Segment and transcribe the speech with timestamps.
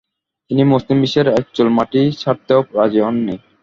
[0.51, 3.35] তিনি মুসলিম বিশ্বের একচুল মাটি ছাড়তেও রাজি হননি।